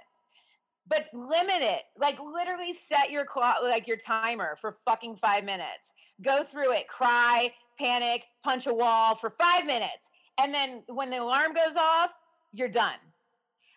[0.89, 1.83] But limit it.
[1.99, 5.85] Like literally set your clock like your timer for fucking 5 minutes.
[6.23, 10.03] Go through it, cry, panic, punch a wall for 5 minutes.
[10.39, 12.11] And then when the alarm goes off,
[12.53, 12.99] you're done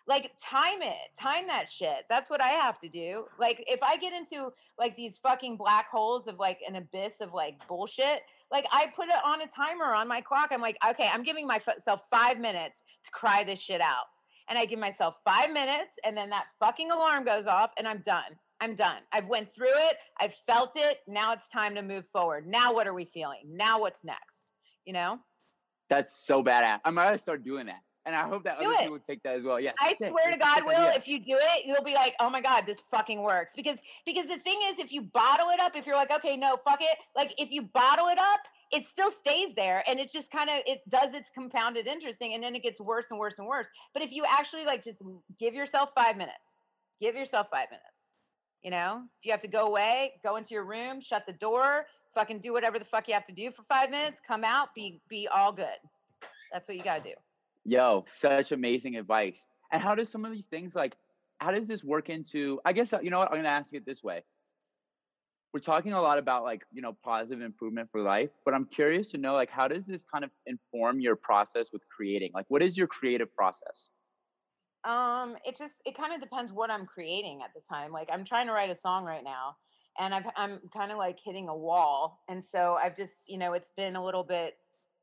[0.06, 3.96] like time it time that shit that's what i have to do like if i
[3.96, 8.64] get into like these fucking black holes of like an abyss of like bullshit like
[8.72, 12.00] i put it on a timer on my clock i'm like okay i'm giving myself
[12.10, 14.06] five minutes to cry this shit out.
[14.48, 18.02] And i give myself five minutes and then that fucking alarm goes off and i'm
[18.06, 18.38] done.
[18.60, 19.02] I'm done.
[19.12, 22.46] I've went through it i've felt it now it's time to move forward.
[22.46, 23.42] Now what are we feeling?
[23.46, 24.20] Now what's next?
[24.84, 25.18] You know?
[25.90, 26.80] That's so badass.
[26.84, 28.82] I'm gonna start doing that and I hope that do other it.
[28.82, 29.58] people take that as well.
[29.58, 29.72] Yeah.
[29.80, 32.64] I swear to God, Will, if you do it, you'll be like, oh my God,
[32.66, 33.52] this fucking works.
[33.56, 36.58] Because because the thing is, if you bottle it up, if you're like, okay, no,
[36.64, 38.40] fuck it, like if you bottle it up,
[38.72, 42.42] it still stays there and it just kind of it does its compounded interesting and
[42.42, 43.66] then it gets worse and worse and worse.
[43.92, 44.98] But if you actually like just
[45.38, 46.36] give yourself five minutes,
[47.00, 47.86] give yourself five minutes.
[48.62, 51.84] You know, if you have to go away, go into your room, shut the door,
[52.14, 55.00] fucking do whatever the fuck you have to do for five minutes, come out, be
[55.08, 55.66] be all good.
[56.52, 57.14] That's what you gotta do.
[57.64, 59.42] Yo, such amazing advice.
[59.72, 60.96] And how does some of these things like
[61.38, 63.72] how does this work into I guess uh, you know what I'm going to ask
[63.74, 64.22] it this way.
[65.52, 69.10] We're talking a lot about like, you know, positive improvement for life, but I'm curious
[69.12, 72.32] to know like how does this kind of inform your process with creating?
[72.34, 73.90] Like what is your creative process?
[74.84, 77.92] Um, it just it kind of depends what I'm creating at the time.
[77.92, 79.56] Like I'm trying to write a song right now
[79.98, 82.22] and I've I'm kind of like hitting a wall.
[82.28, 84.54] And so I've just, you know, it's been a little bit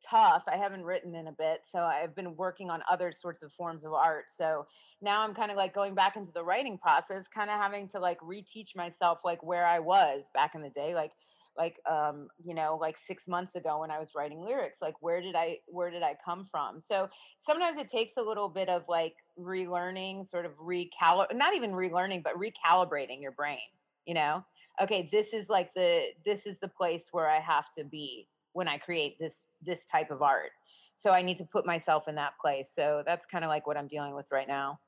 [0.09, 0.43] tough.
[0.47, 3.83] I haven't written in a bit, so I've been working on other sorts of forms
[3.83, 4.25] of art.
[4.37, 4.65] So
[5.01, 7.99] now I'm kind of like going back into the writing process, kind of having to
[7.99, 11.11] like reteach myself like where I was back in the day, like
[11.57, 15.21] like um you know like 6 months ago when I was writing lyrics, like where
[15.21, 16.81] did I where did I come from?
[16.89, 17.09] So
[17.45, 22.23] sometimes it takes a little bit of like relearning, sort of recalibrate not even relearning,
[22.23, 23.59] but recalibrating your brain,
[24.05, 24.45] you know?
[24.81, 28.67] Okay, this is like the this is the place where I have to be when
[28.67, 30.51] I create this this type of art.
[30.97, 32.67] So I need to put myself in that place.
[32.75, 34.79] So that's kind of like what I'm dealing with right now.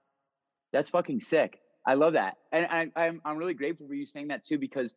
[0.71, 1.60] That's fucking sick.
[1.86, 2.38] I love that.
[2.52, 4.95] And I, I'm I'm really grateful for you saying that too because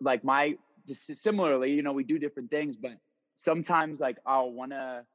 [0.00, 0.54] like my
[0.90, 2.92] similarly, you know, we do different things, but
[3.36, 5.06] sometimes like I'll wanna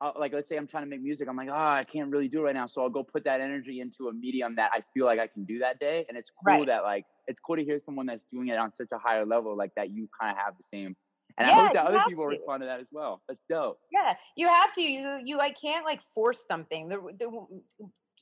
[0.00, 2.28] I'll, like let's say I'm trying to make music, I'm like, oh, I can't really
[2.28, 2.66] do it right now.
[2.66, 5.44] So I'll go put that energy into a medium that I feel like I can
[5.44, 6.06] do that day.
[6.08, 6.66] And it's cool Right.
[6.66, 9.56] that like it's cool to hear someone that's doing it on such a higher level,
[9.56, 10.96] like that you kind of have the same.
[11.40, 12.28] And I hope that other people to.
[12.28, 13.22] respond to that as well.
[13.28, 13.78] That's dope.
[13.90, 14.82] Yeah, you have to.
[14.82, 16.88] You you like can't like force something.
[16.88, 17.30] The the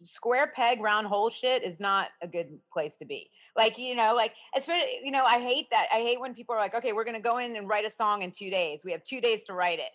[0.04, 3.30] square peg round hole shit is not a good place to be.
[3.56, 5.86] Like you know, like especially you know, I hate that.
[5.92, 8.22] I hate when people are like, okay, we're gonna go in and write a song
[8.22, 8.80] in two days.
[8.84, 9.90] We have two days to write it.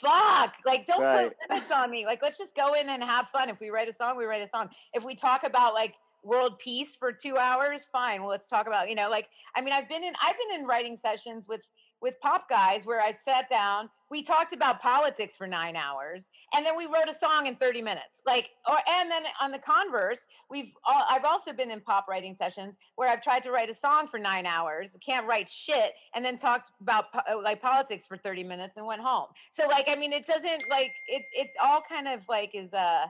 [0.00, 0.54] Fuck!
[0.64, 1.28] Like, don't Right.
[1.28, 2.04] put limits on me.
[2.06, 3.48] Like, let's just go in and have fun.
[3.48, 4.68] If we write a song, we write a song.
[4.92, 8.20] If we talk about like world peace for two hours, fine.
[8.20, 10.66] Well, let's talk about you know, like I mean, I've been in I've been in
[10.66, 11.60] writing sessions with
[12.00, 16.22] with pop guys where I sat down, we talked about politics for nine hours,
[16.54, 18.22] and then we wrote a song in 30 minutes.
[18.24, 22.36] Like, or and then on the converse, we've all, I've also been in pop writing
[22.38, 26.24] sessions where I've tried to write a song for nine hours, can't write shit, and
[26.24, 29.26] then talked about uh, like politics for 30 minutes and went home.
[29.58, 31.22] So like, I mean, it doesn't like it.
[31.32, 33.06] It all kind of like is uh,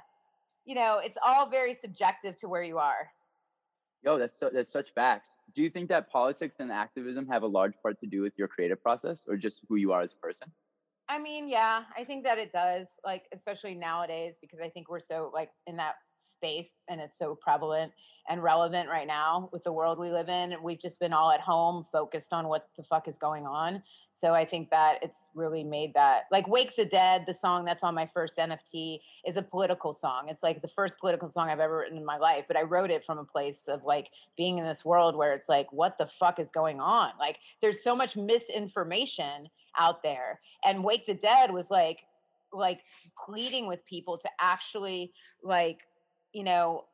[0.65, 3.09] you know, it's all very subjective to where you are.
[4.05, 5.31] Yo, that's so, that's such facts.
[5.55, 8.49] Do you think that politics and activism have a large part to do with your
[8.49, 10.53] creative process, or just who you are as a person?
[11.09, 12.87] I mean, yeah, I think that it does.
[13.05, 15.95] Like, especially nowadays, because I think we're so like in that
[16.39, 17.93] space and it's so prevalent
[18.29, 20.55] and relevant right now with the world we live in.
[20.63, 23.83] We've just been all at home focused on what the fuck is going on.
[24.21, 27.83] So I think that it's really made that like Wake the Dead, the song that's
[27.83, 30.29] on my first NFT, is a political song.
[30.29, 32.91] It's like the first political song I've ever written in my life, but I wrote
[32.91, 36.09] it from a place of like being in this world where it's like, what the
[36.19, 37.11] fuck is going on?
[37.21, 39.49] Like, there's so much misinformation
[39.79, 40.41] out there.
[40.65, 41.99] And Wake the Dead was like,
[42.53, 42.81] like
[43.27, 45.13] pleading with people to actually
[45.43, 45.81] like,
[46.37, 46.85] you know,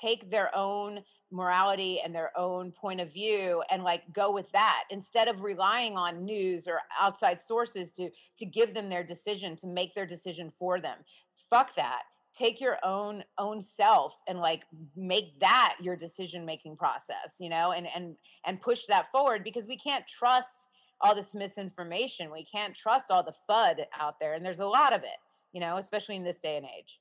[0.00, 1.00] take their own
[1.32, 5.96] morality and their own point of view and like go with that instead of relying
[5.96, 10.52] on news or outside sources to to give them their decision to make their decision
[10.56, 10.98] for them.
[11.50, 12.02] Fuck that.
[12.38, 14.62] Take your own own self and like
[14.96, 18.14] make that your decision making process you know and and
[18.46, 20.48] and push that forward because we can't trust
[21.00, 22.30] all this misinformation.
[22.30, 25.18] We can't trust all the fud out there and there's a lot of it
[25.52, 27.00] you know especially in this day and age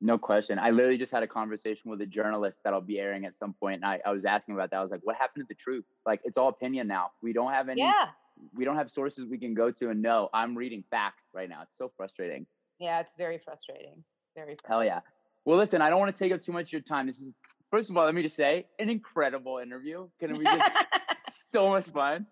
[0.00, 3.24] no question i literally just had a conversation with a journalist that I'll be airing
[3.26, 5.44] at some point and I, I was asking about that i was like what happened
[5.44, 8.08] to the truth like it's all opinion now we don't have any yeah
[8.54, 11.62] we don't have sources we can go to and know i'm reading facts right now
[11.62, 12.46] it's so frustrating
[12.78, 14.02] yeah it's very frustrating
[14.34, 14.68] very frustrating.
[14.68, 15.00] Hell yeah.
[15.44, 17.06] Well, listen, I don't want to take up too much of your time.
[17.06, 17.32] This is,
[17.70, 20.08] first of all, let me just say, an incredible interview.
[20.18, 20.70] Can we just,
[21.52, 22.26] so much fun.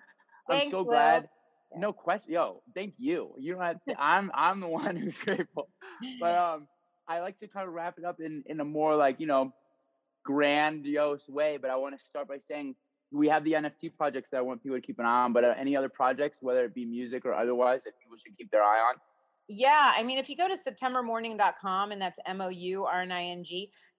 [0.48, 0.84] Thanks, I'm so Will.
[0.84, 1.28] glad.
[1.76, 2.32] No question.
[2.32, 3.32] Yo, thank you.
[3.38, 5.68] You don't have to, I'm, I'm the one who's grateful.
[6.20, 6.68] But um,
[7.08, 9.52] I like to kind of wrap it up in, in a more like, you know,
[10.24, 11.58] grandiose way.
[11.60, 12.74] But I want to start by saying
[13.10, 15.32] we have the NFT projects that I want people to keep an eye on.
[15.32, 18.50] But uh, any other projects, whether it be music or otherwise, that people should keep
[18.50, 19.00] their eye on?
[19.48, 23.10] Yeah, I mean, if you go to septembermourning.com and that's M O U R N
[23.10, 23.44] I N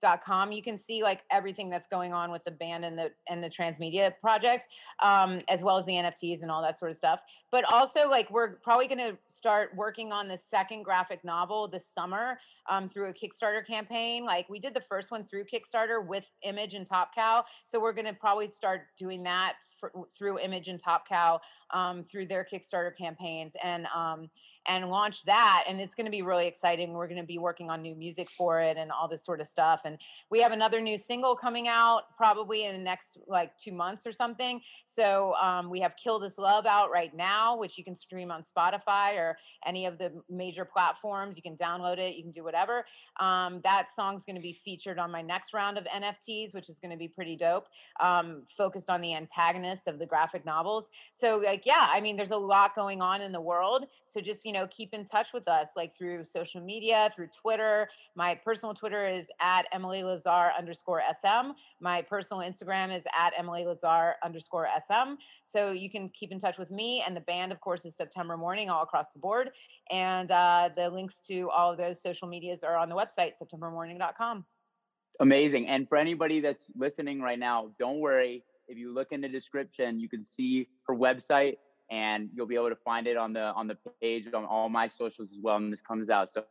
[0.01, 3.43] G.com, you can see like everything that's going on with the band and the and
[3.43, 4.67] the transmedia project,
[5.03, 7.19] um, as well as the NFTs and all that sort of stuff.
[7.51, 11.85] But also, like, we're probably going to start working on the second graphic novel this
[11.97, 12.39] summer
[12.69, 14.25] um, through a Kickstarter campaign.
[14.25, 17.93] Like, we did the first one through Kickstarter with Image and Top Cow, so we're
[17.93, 21.39] going to probably start doing that for, through Image and Top Cow
[21.73, 24.29] um, through their Kickstarter campaigns and um,
[24.67, 25.63] and launch that.
[25.67, 26.93] And it's going to be really exciting.
[26.93, 29.47] We're going to be working on new music for it and all this sort of
[29.47, 29.81] stuff.
[30.29, 34.11] We have another new single coming out probably in the next like two months or
[34.11, 34.61] something.
[34.95, 38.43] So um, we have Kill This Love out right now, which you can stream on
[38.43, 41.37] Spotify or any of the major platforms.
[41.37, 42.85] You can download it, you can do whatever.
[43.19, 46.77] Um, that song's going to be featured on my next round of NFTs, which is
[46.81, 47.67] going to be pretty dope,
[48.01, 50.85] um, focused on the antagonist of the graphic novels.
[51.17, 53.85] So, like, yeah, I mean, there's a lot going on in the world.
[54.07, 57.87] So just, you know, keep in touch with us, like through social media, through Twitter.
[58.15, 61.51] My personal Twitter is at Emily Lazar underscore SM.
[61.79, 65.13] My personal Instagram is at Emily Lazar underscore SM.
[65.53, 68.35] So you can keep in touch with me and the band, of course, is September
[68.35, 69.51] Mourning all across the board.
[69.89, 74.45] And uh, the links to all of those social medias are on the website, septembermourning.com.
[75.21, 75.67] Amazing.
[75.67, 78.43] And for anybody that's listening right now, don't worry.
[78.67, 81.55] If you look in the description, you can see her website
[81.89, 84.87] and you'll be able to find it on the on the page on all my
[84.87, 86.31] socials as well when this comes out.
[86.31, 86.43] So,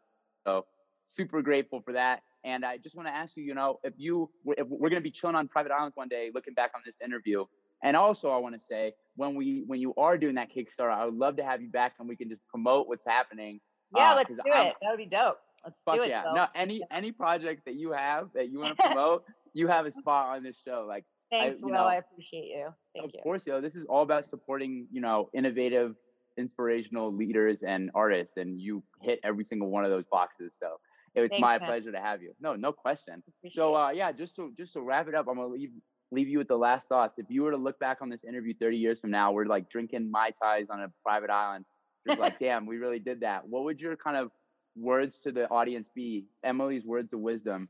[0.47, 0.65] so
[1.09, 2.23] super grateful for that.
[2.49, 5.05] And I just want to ask you, you know, if you if we're going to
[5.05, 7.45] be chilling on private islands one day, looking back on this interview,
[7.83, 11.05] and also, I want to say when we when you are doing that Kickstarter, I
[11.05, 13.61] would love to have you back and we can just promote what's happening.
[13.95, 14.75] Yeah, uh, let's do I'm, it.
[14.83, 15.39] That would be dope.
[15.65, 16.09] Let's fuck do it.
[16.09, 16.25] Yeah.
[16.35, 19.93] No, any any project that you have that you want to promote, you have a
[19.93, 20.87] spot on this show.
[20.89, 21.73] Like Thanks, I, Will.
[21.73, 22.69] Know, I appreciate you.
[22.95, 23.21] Thank of you.
[23.21, 23.61] Of course, yo.
[23.61, 25.95] This is all about supporting, you know, innovative,
[26.39, 30.55] inspirational leaders and artists, and you hit every single one of those boxes.
[30.59, 30.79] So
[31.25, 31.69] it's Thanks, my man.
[31.69, 32.33] pleasure to have you.
[32.41, 33.23] No, no question.
[33.53, 35.71] So uh, yeah, just to just to wrap it up, I'm gonna leave
[36.11, 37.19] leave you with the last thoughts.
[37.19, 39.71] If you were to look back on this interview 30 years from now, we're like
[39.71, 41.65] drinking mai tais on a private island.
[42.07, 43.47] Just like, damn, we really did that.
[43.47, 44.31] What would your kind of
[44.77, 46.27] words to the audience be?
[46.45, 47.69] Emily's words of wisdom.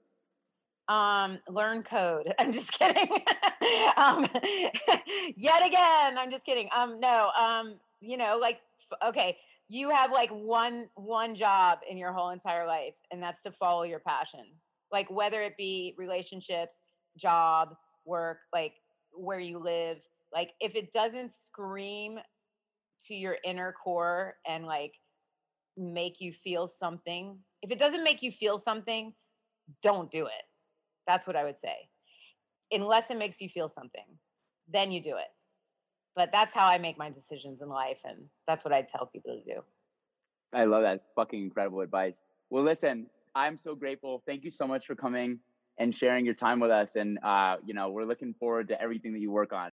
[0.88, 2.32] Um, learn code.
[2.38, 3.08] I'm just kidding.
[3.96, 4.26] um,
[5.36, 6.68] yet again, I'm just kidding.
[6.74, 7.30] Um, no.
[7.38, 8.60] Um, you know, like,
[9.06, 9.36] okay,
[9.68, 13.82] you have like one one job in your whole entire life, and that's to follow
[13.82, 14.46] your passion.
[14.90, 16.72] Like whether it be relationships,
[17.18, 17.74] job,
[18.06, 18.72] work, like
[19.12, 19.98] where you live,
[20.32, 22.18] like if it doesn't scream
[23.06, 24.92] to your inner core and like
[25.76, 29.12] make you feel something, if it doesn't make you feel something,
[29.82, 30.44] don't do it.
[31.06, 31.76] That's what I would say.
[32.72, 34.04] Unless it makes you feel something,
[34.72, 35.28] then you do it.
[36.18, 37.98] But that's how I make my decisions in life.
[38.04, 39.60] And that's what I tell people to do.
[40.52, 40.96] I love that.
[40.96, 42.16] It's fucking incredible advice.
[42.50, 43.06] Well, listen,
[43.36, 44.20] I'm so grateful.
[44.26, 45.38] Thank you so much for coming
[45.78, 46.96] and sharing your time with us.
[46.96, 49.66] And, uh, you know, we're looking forward to everything that you work on.